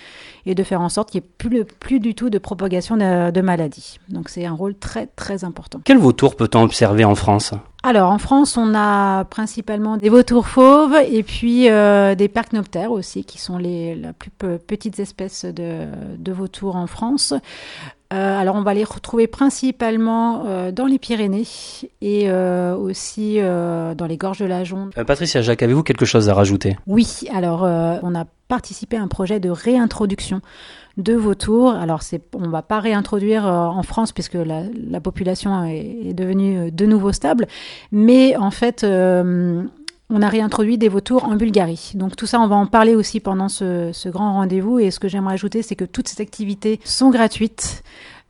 [0.46, 3.30] et de faire en sorte qu'il n'y ait plus, plus du tout de propagation de,
[3.30, 3.98] de maladies.
[4.08, 5.80] Donc c'est un rôle très très important.
[5.84, 7.52] Quel vautour peut-on observer en France?
[7.82, 13.24] Alors en France, on a principalement des vautours fauves et puis euh, des percnoptères aussi,
[13.24, 15.86] qui sont les la plus petites espèces de,
[16.18, 17.34] de vautours en France.
[18.10, 21.46] Euh, alors on va les retrouver principalement euh, dans les Pyrénées
[22.00, 24.94] et euh, aussi dans les gorges de la Jonde.
[25.06, 26.78] Patricia Jacques, avez-vous quelque chose à rajouter?
[26.86, 27.62] Oui, alors
[28.02, 30.40] on a participé à un projet de réintroduction
[30.98, 31.70] de vautours.
[31.70, 32.02] Alors,
[32.34, 37.12] on va pas réintroduire euh, en France puisque la, la population est, devenue de nouveau
[37.12, 37.46] stable,
[37.90, 39.62] mais en fait, euh,
[40.10, 41.92] on a réintroduit des vautours en Bulgarie.
[41.94, 44.78] Donc tout ça, on va en parler aussi pendant ce, grand rendez-vous.
[44.78, 47.82] Et ce que j'aimerais ajouter, c'est que toutes ces activités sont gratuites.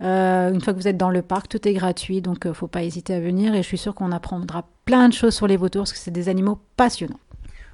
[0.02, 2.66] Euh, une fois que vous êtes dans le parc, tout est gratuit, donc euh, faut
[2.66, 3.54] pas hésiter à venir.
[3.54, 6.10] Et je suis sûre qu'on apprendra plein de choses sur les vautours parce que c'est
[6.10, 7.20] des animaux passionnants.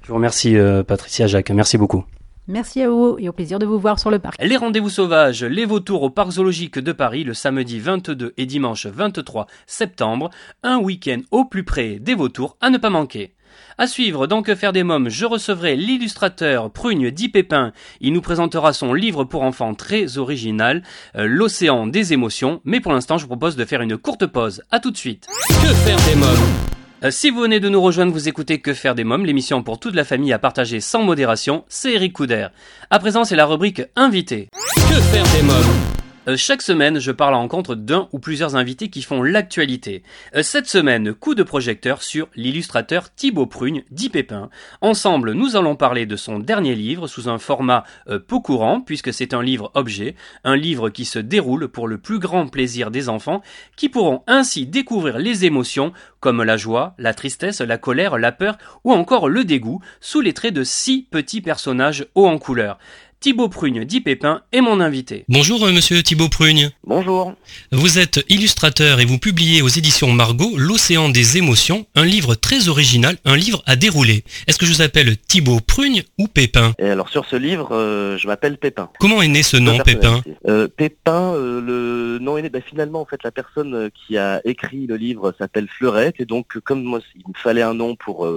[0.03, 1.49] Je vous remercie, euh, Patricia Jacques.
[1.49, 2.03] Merci beaucoup.
[2.47, 4.35] Merci à vous et au plaisir de vous voir sur le parc.
[4.41, 8.85] Les rendez-vous sauvages, les vautours au parc zoologique de Paris le samedi 22 et dimanche
[8.85, 10.29] 23 septembre.
[10.61, 13.33] Un week-end au plus près des vautours à ne pas manquer.
[13.77, 17.71] À suivre dans Que faire des mômes, je recevrai l'illustrateur Prugne Di Pépin.
[17.99, 20.83] Il nous présentera son livre pour enfants très original,
[21.15, 22.61] euh, L'océan des émotions.
[22.63, 24.61] Mais pour l'instant, je vous propose de faire une courte pause.
[24.71, 25.27] À tout de suite.
[25.49, 26.74] Que faire des mômes?
[27.11, 29.95] Si vous venez de nous rejoindre, vous écoutez Que faire des mômes, l'émission pour toute
[29.95, 32.47] la famille à partager sans modération, c'est Eric Couder.
[32.89, 34.49] À présent, c'est la rubrique Invité.
[34.75, 36.04] Que faire des mômes?
[36.27, 40.03] Euh, chaque semaine, je parle à rencontre d'un ou plusieurs invités qui font l'actualité.
[40.35, 44.49] Euh, cette semaine, coup de projecteur sur l'illustrateur Thibaut Prugne, dit Pépin.
[44.81, 49.13] Ensemble, nous allons parler de son dernier livre sous un format euh, peu courant, puisque
[49.13, 53.09] c'est un livre objet, un livre qui se déroule pour le plus grand plaisir des
[53.09, 53.41] enfants,
[53.75, 58.57] qui pourront ainsi découvrir les émotions comme la joie, la tristesse, la colère, la peur
[58.83, 62.79] ou encore le dégoût, sous les traits de six petits personnages hauts en couleur.
[63.25, 65.25] Thibaut Prugne, dit Pépin, est mon invité.
[65.29, 66.69] Bonjour euh, monsieur Thibaut Prugne.
[66.83, 67.33] Bonjour.
[67.71, 72.67] Vous êtes illustrateur et vous publiez aux éditions Margot L'océan des émotions, un livre très
[72.67, 74.23] original, un livre à dérouler.
[74.45, 76.73] Est-ce que je vous appelle Thibaut Prugne ou Pépin?
[76.77, 78.91] Et Alors sur ce livre, euh, je m'appelle Pépin.
[78.99, 80.21] Comment est né ce nom Pépin?
[80.47, 84.39] euh, Pépin, euh, le nom est né, bah, finalement en fait la personne qui a
[84.45, 88.29] écrit le livre s'appelle Fleurette et donc comme moi il me fallait un nom pour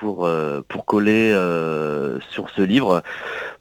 [0.00, 3.02] pour euh, pour coller euh, sur ce livre.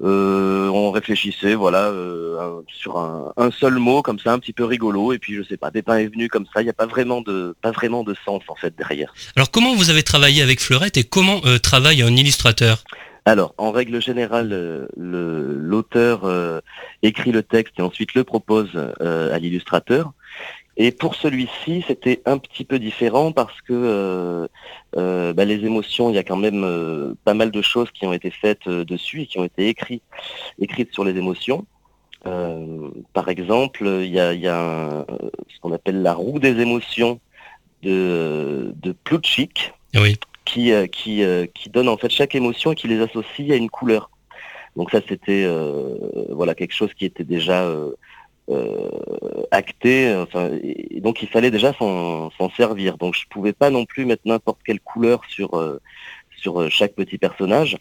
[0.04, 4.66] Euh, on réfléchissait, voilà, euh, sur un, un, seul mot comme ça, un petit peu
[4.66, 5.14] rigolo.
[5.14, 6.62] Et puis je sais pas, Pépin est venu comme ça.
[6.62, 9.14] Il n'y a pas vraiment de pas vraiment de sens en fait derrière.
[9.36, 12.84] Alors comment vous avez travaillé avec Fleurette et comment euh, travaille un illustrateur?
[13.28, 16.62] Alors, en règle générale, l'auteur euh,
[17.02, 20.14] écrit le texte et ensuite le propose euh, à l'illustrateur.
[20.78, 24.48] Et pour celui-ci, c'était un petit peu différent parce que euh,
[24.98, 28.06] euh, bah, les émotions, il y a quand même euh, pas mal de choses qui
[28.06, 30.04] ont été faites euh, dessus et qui ont été écrites,
[30.60, 31.66] écrites sur les émotions.
[32.28, 35.06] Euh, par exemple, il y a, il y a un,
[35.48, 37.22] ce qu'on appelle la roue des émotions
[37.84, 40.18] de, de Plutchik, oui.
[40.44, 44.10] qui, qui, qui donne en fait chaque émotion et qui les associe à une couleur.
[44.76, 45.48] Donc ça, c'était
[46.32, 47.92] voilà quelque chose qui était déjà euh,
[49.52, 50.16] acté.
[50.16, 52.98] Enfin, et donc il fallait déjà s'en servir.
[52.98, 55.80] Donc je pouvais pas non plus mettre n'importe quelle couleur sur euh,
[56.38, 57.78] sur chaque petit personnage.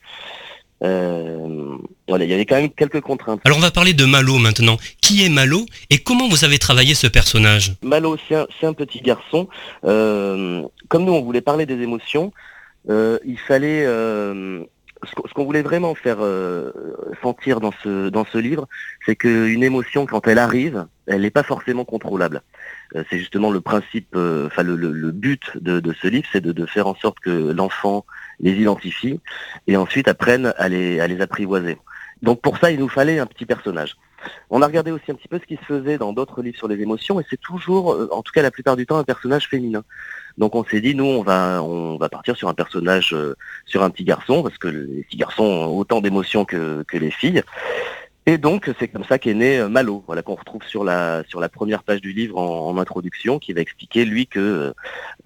[0.83, 1.77] Euh,
[2.09, 3.40] voilà, il y avait quand même quelques contraintes.
[3.44, 4.77] Alors on va parler de Malo maintenant.
[5.00, 7.74] Qui est Malo et comment vous avez travaillé ce personnage?
[7.83, 9.48] Malo, c'est un, un, petit garçon.
[9.85, 12.33] Euh, comme nous, on voulait parler des émotions,
[12.90, 14.64] euh, il fallait euh,
[15.05, 16.73] ce qu'on voulait vraiment faire euh,
[17.23, 18.69] sentir dans ce dans ce livre,
[19.05, 22.43] c'est qu'une émotion, quand elle arrive, elle n'est pas forcément contrôlable.
[22.95, 26.27] Euh, c'est justement le principe, euh, enfin le, le, le, but de, de ce livre,
[26.33, 28.05] c'est de, de, faire en sorte que l'enfant
[28.40, 29.21] les identifie
[29.67, 31.79] et ensuite apprenne à les à les apprivoiser.
[32.23, 33.97] Donc pour ça, il nous fallait un petit personnage.
[34.49, 36.69] On a regardé aussi un petit peu ce qui se faisait dans d'autres livres sur
[36.69, 39.85] les émotions et c'est toujours, en tout cas la plupart du temps, un personnage féminin.
[40.38, 43.83] Donc on s'est dit, nous, on va, on va partir sur un personnage, euh, sur
[43.83, 47.42] un petit garçon, parce que les petits garçons ont autant d'émotions que, que les filles.
[48.27, 51.41] Et donc c'est comme ça qu'est né euh, Malo, voilà qu'on retrouve sur la sur
[51.41, 54.73] la première page du livre en, en introduction, qui va expliquer lui que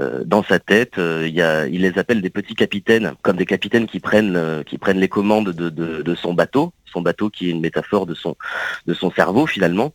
[0.00, 3.36] euh, dans sa tête euh, il y a, il les appelle des petits capitaines, comme
[3.36, 7.00] des capitaines qui prennent euh, qui prennent les commandes de, de, de son bateau, son
[7.00, 8.34] bateau qui est une métaphore de son
[8.88, 9.92] de son cerveau finalement.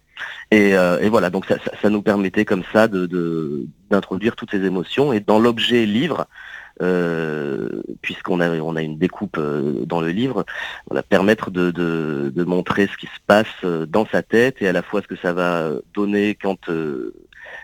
[0.52, 4.52] Et, euh, et voilà, donc ça, ça, nous permettait comme ça de de- d'introduire toutes
[4.52, 5.12] ces émotions.
[5.12, 6.63] Et dans l'objet livre, euh,
[8.02, 10.46] puisqu'on a on a une découpe euh, dans le livre,
[10.90, 14.68] voilà, permettre de, de, de montrer ce qui se passe euh, dans sa tête et
[14.68, 17.14] à la fois ce que ça va donner quand euh,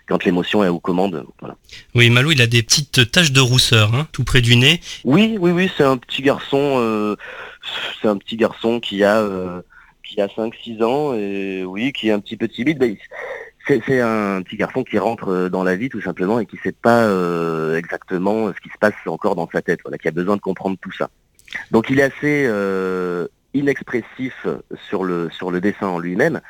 [0.07, 1.23] quand l'émotion est aux commandes.
[1.39, 1.55] Voilà.
[1.95, 4.81] Oui, Malo, il a des petites taches de rousseur, hein, tout près du nez.
[5.03, 6.75] Oui, oui, oui, c'est un petit garçon.
[6.79, 7.15] euh,
[8.01, 9.61] c'est un petit garçon qui a euh,
[10.03, 12.77] qui a 5-6 ans et oui, qui est un petit peu timide.
[12.79, 12.97] mais il-
[13.85, 16.71] c'est, un petit garçon qui rentre euh, dans la vie tout simplement et qui sait
[16.71, 19.79] pas euh, exactement ce qui se passe encore dans sa tête.
[19.83, 21.09] Voilà, qui a besoin de comprendre tout ça.
[21.71, 24.47] Donc il est assez euh, inexpressif
[24.87, 26.41] sur le dessin en lui-même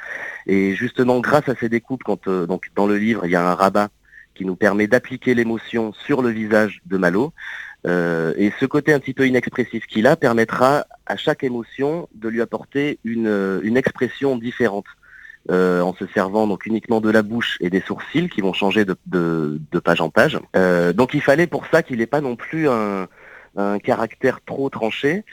[0.50, 3.48] et justement grâce à ces découpes, quand euh, donc dans le livre il y a
[3.48, 3.90] un rabat
[4.34, 7.34] qui nous permet d'appliquer l'émotion sur le visage de Malo.
[7.88, 12.28] Euh, et ce côté un petit peu inexpressif qu'il a permettra à chaque émotion de
[12.28, 14.86] lui apporter euh, une expression différente.
[15.52, 18.86] Euh, en se servant donc uniquement de la bouche et des sourcils qui vont changer
[18.86, 20.40] de, page en page.
[20.56, 25.24] Euh, donc il fallait pour ça qu'il n'ait pas non plus un caractère trop tranché.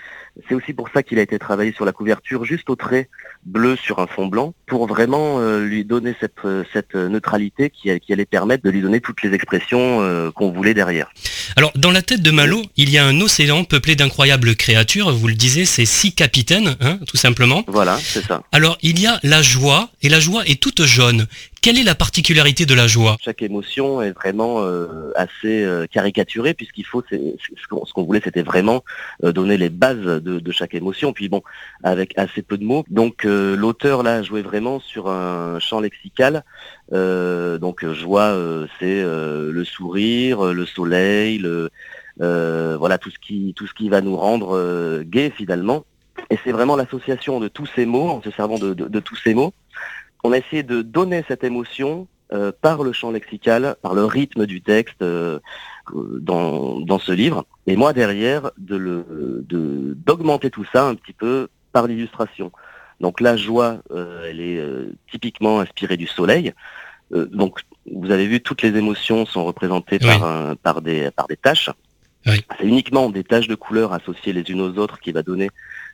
[0.48, 3.08] C'est aussi pour ça qu'il a été travaillé sur la couverture juste au trait
[3.44, 7.98] bleu sur un fond blanc pour vraiment euh, lui donner cette, euh, cette neutralité qui,
[8.00, 11.10] qui allait permettre de lui donner toutes les expressions euh, qu'on voulait derrière.
[11.56, 15.12] Alors, dans la tête de Malo, il y a un océan peuplé d'incroyables créatures.
[15.12, 17.64] Vous le disiez, c'est six capitaines, hein, tout simplement.
[17.68, 18.42] Voilà, c'est ça.
[18.52, 21.26] Alors, il y a la joie, et la joie est toute jaune.
[21.62, 26.54] Quelle est la particularité de la joie Chaque émotion est vraiment euh, assez euh, caricaturée
[26.54, 28.84] puisqu'il faut, ce qu'on voulait, c'était vraiment
[29.24, 31.12] euh, donner les bases de, chaque émotion.
[31.12, 31.42] Puis bon,
[31.82, 32.84] avec assez peu de mots.
[32.88, 36.44] Donc l'auteur là jouait vraiment sur un champ lexical.
[36.92, 38.36] Donc joie,
[38.78, 41.70] c'est le sourire, le soleil, le
[42.18, 45.84] voilà tout ce qui tout ce qui va nous rendre gai finalement.
[46.30, 49.52] Et c'est vraiment l'association de tous ces mots, en se servant de tous ces mots,
[50.24, 54.46] on a essayé de donner cette émotion euh, par le champ lexical, par le rythme
[54.46, 55.38] du texte euh,
[56.20, 57.46] dans, dans ce livre.
[57.66, 62.50] Et moi derrière, de le de d'augmenter tout ça un petit peu par l'illustration.
[63.00, 66.52] Donc la joie, euh, elle est euh, typiquement inspirée du soleil.
[67.14, 67.60] Euh, donc
[67.92, 71.70] vous avez vu, toutes les émotions sont représentées par un- par des par des taches.
[72.58, 75.48] C'est uniquement des taches de couleurs associées les unes aux autres qui va donner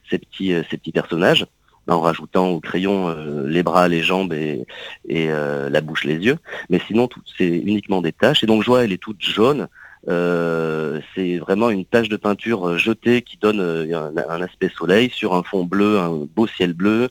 [0.09, 1.45] ces petits ces petits personnages
[1.89, 4.65] en rajoutant au crayon euh, les bras, les jambes et,
[5.11, 6.39] euh, la bouche, les yeux.
[6.71, 8.45] Mais sinon, c'est uniquement des taches.
[8.45, 9.69] Et donc, Joie, elle est toute jaune.
[10.09, 15.45] Euh, c'est vraiment une tache de peinture jetée qui donne un, aspect soleil sur un
[15.45, 17.09] fond bleu, un beau ciel bleu,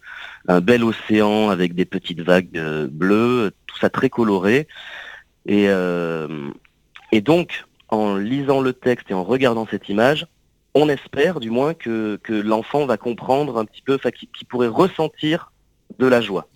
[0.48, 4.68] un bel océan avec des petites vagues bleues, tout ça très coloré.
[5.46, 5.70] Et
[7.22, 10.28] donc, en lisant le texte et en regardant cette image,
[10.74, 14.68] on espère du moins que, que l'enfant va comprendre un petit peu, enfin, qu'il pourrait
[14.68, 15.52] ressentir
[16.00, 16.48] de la joie.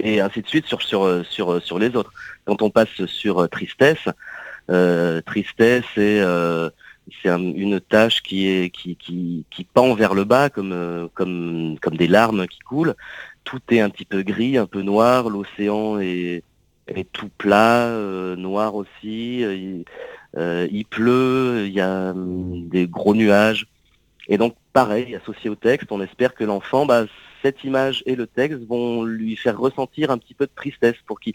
[0.00, 2.12] Et ainsi de suite sur, sur, sur, sur les autres.
[2.44, 4.06] Quand on passe sur euh, tristesse,
[4.70, 6.68] euh, tristesse, c'est euh,
[7.22, 11.76] c'est un- une tâche qui est qui, qui, qui pend vers le bas comme, comme,
[11.80, 12.94] comme des larmes qui coulent.
[13.44, 15.28] Tout est un petit peu gris, un peu noir.
[15.30, 16.42] L'océan est,
[16.86, 19.42] est tout plat, euh, noir aussi.
[20.36, 23.66] Euh, Il, euh, pleut, il y a hum, des gros nuages.
[24.28, 27.06] Et donc, pareil, associé au texte, on espère que l'enfant, bah,
[27.42, 31.18] cette image et le texte vont lui faire ressentir un petit peu de tristesse pour
[31.18, 31.34] qu'il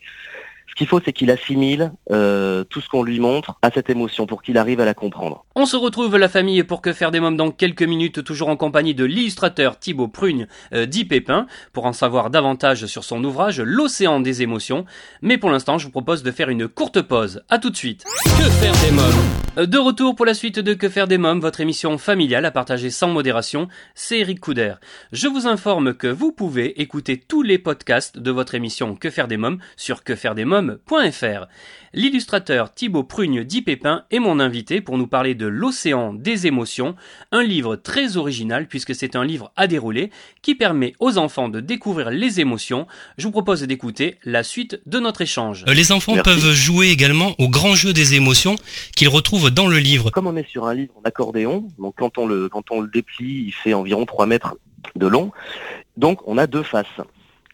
[0.69, 4.25] ce qu'il faut, c'est qu'il assimile euh, tout ce qu'on lui montre à cette émotion
[4.25, 5.45] pour qu'il arrive à la comprendre.
[5.55, 8.57] On se retrouve la famille pour que faire des mômes dans quelques minutes, toujours en
[8.57, 13.59] compagnie de l'illustrateur Thibaut Prugne, euh, dit Pépin, pour en savoir davantage sur son ouvrage
[13.59, 14.85] L'océan des émotions.
[15.21, 17.41] Mais pour l'instant, je vous propose de faire une courte pause.
[17.49, 18.03] À tout de suite.
[18.23, 19.25] Que faire des mômes?
[19.57, 22.51] Euh, De retour pour la suite de Que faire des mômes, votre émission familiale à
[22.51, 24.75] partager sans modération, c'est Eric Couder.
[25.11, 29.27] Je vous informe que vous pouvez écouter tous les podcasts de votre émission Que faire
[29.27, 30.03] des mômes sur
[31.93, 36.95] L'illustrateur Thibaut Prugne dit Pépin est mon invité pour nous parler de L'océan des émotions,
[37.31, 41.59] un livre très original puisque c'est un livre à dérouler qui permet aux enfants de
[41.59, 42.87] découvrir les émotions.
[43.17, 45.65] Je vous propose d'écouter la suite de notre échange.
[45.67, 48.55] Euh, Les enfants peuvent jouer également au grand jeu des émotions
[48.95, 50.11] qu'ils retrouvent dans le livre.
[50.11, 52.89] Comme on est sur un livre en accordéon, donc quand on le, quand on le
[52.89, 54.55] déplie, il fait environ 3 mètres
[54.95, 55.31] de long.
[55.95, 56.85] Donc on a deux faces.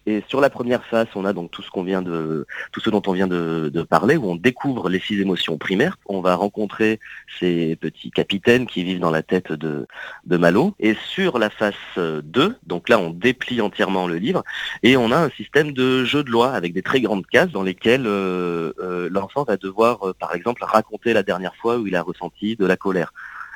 [0.05, 2.89] Et sur la première face, on a donc tout ce qu'on vient de, tout ce
[2.89, 5.97] dont on vient de, parler, où on découvre les six émotions primaires.
[6.05, 6.99] On va rencontrer
[7.39, 9.87] ces petits capitaines qui vivent dans la tête de,
[10.25, 10.73] de Malo.
[10.79, 14.43] Et sur la face 2, donc là, on déplie entièrement le livre
[14.81, 17.63] et on a un système de jeu de loi avec des très grandes cases dans
[17.63, 21.95] lesquelles euh, euh, l'enfant va devoir, euh, par exemple, raconter la dernière fois où il
[21.95, 23.13] a ressenti de la colère.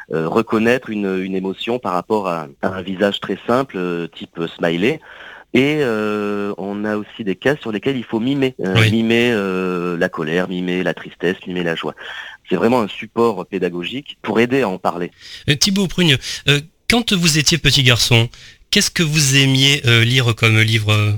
[0.10, 5.02] Reconnaître une, émotion par rapport à, un visage très simple, type smiley.
[5.54, 8.92] Et euh, on a aussi des cases sur lesquelles il faut mimer, euh, Oui.
[8.92, 11.96] mimer euh, la colère, mimer la tristesse, mimer la joie.
[12.50, 15.12] C'est vraiment un support pédagogique pour aider à en parler.
[15.60, 18.30] Thibaut Prugne, euh, quand vous étiez petit garçon,
[18.72, 21.18] qu'est-ce que vous aimiez euh, lire comme livre?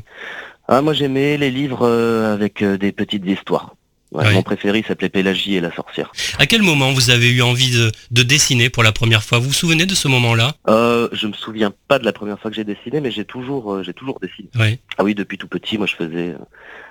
[0.67, 3.75] Ah, moi j'aimais les livres euh, avec des petites histoires.
[4.11, 4.33] Ouais.
[4.33, 6.11] Mon préféré s'appelait Pélagie et la sorcière.
[6.39, 9.37] À quel moment vous avez eu envie de, de dessiner pour la première fois?
[9.37, 10.55] Vous vous souvenez de ce moment-là?
[10.67, 13.71] Euh, je me souviens pas de la première fois que j'ai dessiné, mais j'ai toujours,
[13.71, 14.49] euh, j'ai toujours dessiné.
[14.97, 16.33] Ah oui, depuis tout petit, moi je faisais,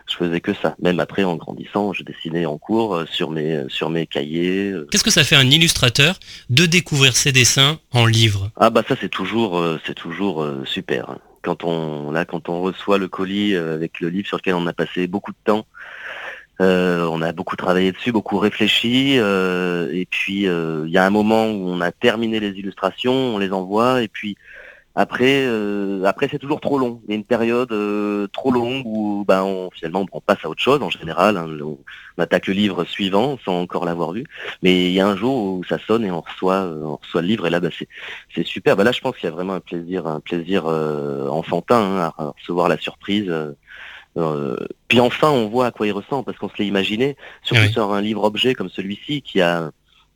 [0.08, 0.76] je faisais que ça.
[0.80, 4.72] Même après, en grandissant, je dessinais en cours euh, sur mes, euh, sur mes cahiers.
[4.92, 8.52] Qu'est-ce que ça fait un illustrateur de découvrir ses dessins en livre?
[8.56, 11.10] Ah bah ça c'est toujours, c'est toujours super.
[11.10, 11.18] hein.
[11.42, 14.72] Quand on, là, quand on reçoit le colis avec le livre sur lequel on a
[14.72, 15.66] passé beaucoup de temps.
[16.60, 21.06] Euh, on a beaucoup travaillé dessus, beaucoup réfléchi, euh, et puis euh, il y a
[21.06, 24.36] un moment où on a terminé les illustrations, on les envoie, et puis
[24.96, 25.46] après,
[26.04, 27.00] après c'est toujours trop long.
[27.06, 27.72] Il y a une période
[28.32, 31.36] trop longue où ben, on, finalement on passe à autre chose en général.
[31.36, 31.46] hein.
[31.62, 31.78] on,
[32.20, 34.24] attaque le livre suivant sans encore l'avoir vu.
[34.64, 37.28] Mais il y a un jour où ça sonne et on reçoit, on reçoit le
[37.28, 37.68] livre et là bah,
[38.34, 38.74] c'est, super.
[38.74, 42.34] Bah, là je pense qu'il y a vraiment un plaisir, un plaisir enfantin hein, à
[42.36, 43.32] recevoir la surprise.
[44.18, 44.56] Euh,
[44.88, 47.16] puis enfin on voit à quoi il ressemble parce qu'on se l'est imaginé.
[47.42, 47.72] Surtout Oui.
[47.72, 49.70] sur un livre objet comme celui-ci qui a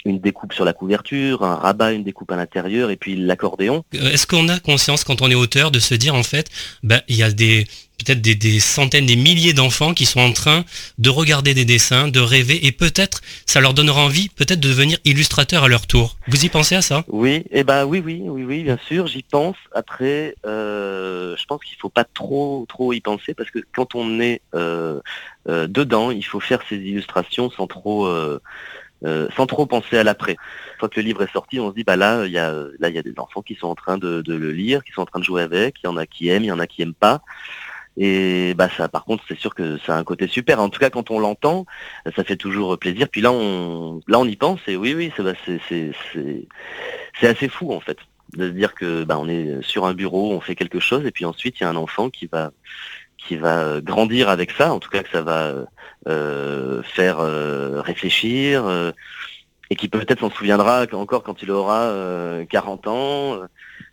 [0.04, 3.84] une découpe sur la couverture, un rabat, une découpe à l'intérieur et puis l'accordéon.
[3.94, 6.48] Euh, Est-ce qu'on a conscience quand on est auteur de se dire en fait,
[6.82, 7.66] ben, il y a des
[8.04, 10.64] peut-être des, des centaines, des milliers d'enfants qui sont en train
[10.98, 14.98] de regarder des dessins, de rêver et peut-être ça leur donnera envie peut-être de devenir
[15.04, 16.16] illustrateurs à leur tour.
[16.28, 17.04] Vous y pensez à ça?
[17.08, 19.56] Oui, et ben oui, oui, oui, oui, bien sûr, j'y pense.
[19.72, 24.20] Après, euh, je pense qu'il faut pas trop, trop y penser parce que quand on
[24.20, 25.00] est euh,
[25.48, 28.08] euh, dedans, il faut faire ses illustrations sans trop,
[29.04, 30.32] euh, sans trop penser à l'après.
[30.32, 32.52] Une fois que le livre est sorti, on se dit bah là, il y a,
[32.78, 34.92] là, il y a des enfants qui sont en train de, de le lire, qui
[34.92, 35.76] sont en train de jouer avec.
[35.82, 37.22] Il y en a qui aiment, il y en a qui aiment pas.
[37.98, 40.60] Et bah ça, par contre, c'est sûr que ça a un côté super.
[40.60, 41.66] En tout cas, quand on l'entend,
[42.16, 43.08] ça fait toujours plaisir.
[43.08, 44.60] Puis là, on, là, on y pense.
[44.66, 47.98] Et oui, oui, c'est, bah, c'est assez fou en fait
[48.36, 51.10] de se dire que bah, on est sur un bureau, on fait quelque chose, et
[51.10, 52.52] puis ensuite il y a un enfant qui va
[53.26, 54.72] qui va euh, grandir avec ça.
[54.72, 55.54] En tout cas, que ça va
[56.08, 58.64] euh, faire euh, réfléchir.
[58.66, 58.92] euh,
[59.72, 63.38] et qui peut-être s'en souviendra encore quand il aura euh, 40 ans,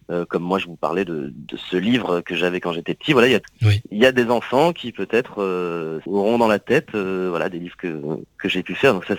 [0.10, 3.13] euh, comme moi je vous parlais de, de ce livre que j'avais quand j'étais petit.
[3.13, 3.82] Voilà, il y a, Oui.
[3.91, 7.60] il y a des enfants qui peut-être euh, auront dans la tête euh, voilà des
[7.60, 8.02] livres que,
[8.38, 8.93] que j'ai pu faire.
[8.93, 9.15] Donc ça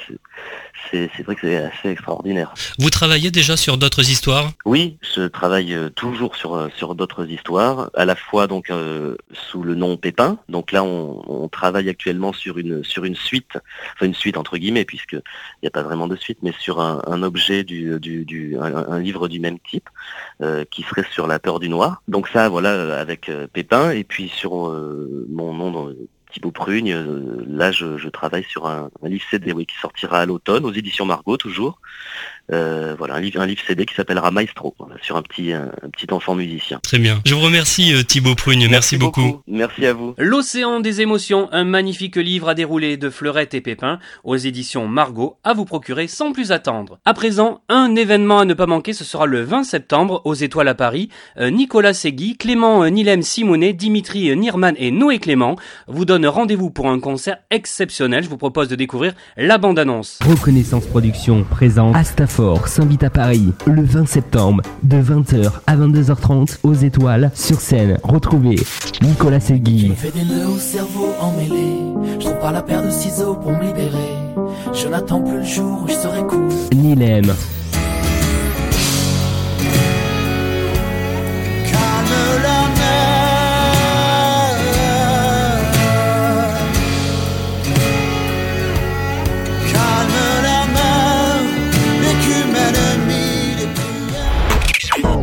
[0.90, 2.55] c'est vrai que c'est assez extraordinaire.
[2.79, 4.53] Vous travaillez déjà sur d'autres histoires?
[4.64, 8.72] Oui, je travaille toujours sur sur d'autres histoires, à la fois donc
[9.33, 10.38] sous le nom Pépin.
[10.48, 13.59] Donc là, on, on travaille actuellement sur une sur une suite,
[13.94, 16.81] enfin une suite entre guillemets, puisque il n'y a pas vraiment de suite, mais sur
[16.81, 19.88] un, un objet du du, du un, un livre du même type
[20.42, 22.02] euh, serait sur la peur du noir.
[22.08, 25.94] Donc ça, voilà, euh, avec euh, Pépin, et puis sur euh, mon nom.
[26.32, 26.94] Thibaut Prugne,
[27.48, 31.36] là je, travaille sur un, un livre CD qui sortira à l'automne aux éditions Margot
[31.36, 31.80] toujours.
[32.52, 35.70] Euh, voilà, un livre, un livre CD qui s'appellera Maestro, voilà, sur un petit, un,
[35.82, 36.80] un petit enfant musicien.
[36.82, 37.20] Très bien.
[37.24, 39.40] Je vous remercie euh, Thibaut Prugne, merci, beaucoup.
[39.46, 40.14] Merci à vous.
[40.18, 45.36] L'océan des émotions, un magnifique livre à dérouler de Fleurette et Pépin aux éditions Margot
[45.44, 46.98] à vous procurer sans plus attendre.
[47.04, 50.68] À présent, un événement à ne pas manquer, ce sera le 20 septembre aux Étoiles
[50.68, 51.08] à Paris.
[51.38, 56.88] Euh, Nicolas Segui, Clément Nilem Simonet, Dimitri Nirman et Noé Clément vous donnent rendez-vous pour
[56.88, 58.24] un concert exceptionnel.
[58.24, 60.18] Je vous propose de découvrir la bande-annonce.
[60.26, 61.94] Reconnaissance Production présente
[62.64, 67.98] S'invite à Paris le 20 septembre de 20h à 22h30 aux étoiles sur scène.
[68.03, 68.57] Retrouvez
[69.03, 71.76] Nicolas Segui, Fais des nœuds au cerveau emmêlés.
[72.14, 74.14] Je trouve pas la paire de ciseaux pour me libérer.
[74.72, 76.48] Je n'attends plus le jour où je serai cool.
[76.74, 77.26] Nilem,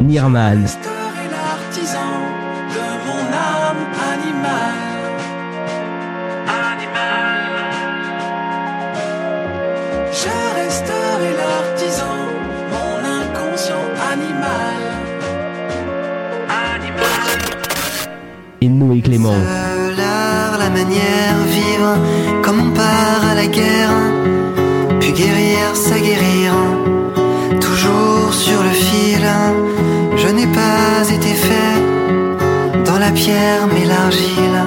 [0.07, 0.63] Animal.
[18.61, 19.29] et Noé Clément.
[19.29, 19.95] Seul
[20.59, 21.97] la manière, vivre
[22.43, 23.91] comme on part à la guerre,
[24.99, 26.53] puis guérir, s'aguerrir,
[27.59, 29.25] toujours sur le fil.
[30.17, 34.59] Je n'ai pas été fait dans la pierre, mais l'argile,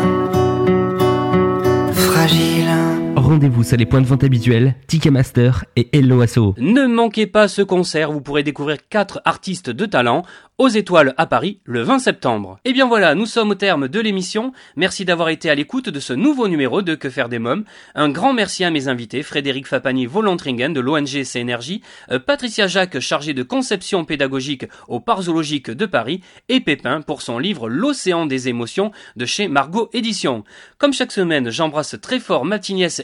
[1.93, 2.60] fragile.
[3.31, 6.53] Rendez-vous sur les points de vente habituels, Ticketmaster et Hello Asso.
[6.59, 10.25] Ne manquez pas ce concert, vous pourrez découvrir quatre artistes de talent
[10.61, 12.59] aux étoiles à Paris le 20 septembre.
[12.67, 14.53] Et bien voilà, nous sommes au terme de l'émission.
[14.77, 17.65] Merci d'avoir été à l'écoute de ce nouveau numéro de Que faire des mômes.
[17.95, 21.81] Un grand merci à mes invités, Frédéric Fapani Volantringen de l'ONG CNRJ,
[22.11, 27.23] euh, Patricia Jacques chargée de conception pédagogique au Parc zoologique de Paris et Pépin pour
[27.23, 30.45] son livre L'océan des émotions de chez Margot Éditions.
[30.77, 33.03] Comme chaque semaine, j'embrasse très fort ma nièce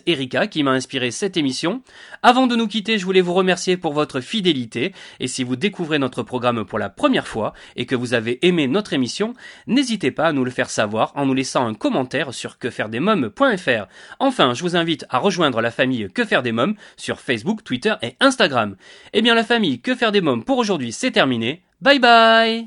[0.50, 1.82] Qui m'a inspiré cette émission.
[2.22, 5.98] Avant de nous quitter, je voulais vous remercier pour votre fidélité et si vous découvrez
[5.98, 9.34] notre programme pour la première fois, et que vous avez aimé notre émission,
[9.66, 13.86] n'hésitez pas à nous le faire savoir en nous laissant un commentaire sur quefairedesmoms.fr.
[14.18, 17.94] Enfin, je vous invite à rejoindre la famille Que faire des mômes sur Facebook, Twitter
[18.02, 18.76] et Instagram.
[19.12, 21.62] Eh bien la famille Que faire des mômes pour aujourd'hui, c'est terminé.
[21.80, 22.66] Bye bye